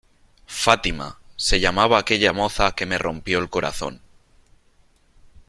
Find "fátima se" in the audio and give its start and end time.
0.47-1.59